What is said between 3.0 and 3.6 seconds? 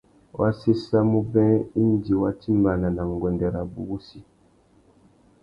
nguêndê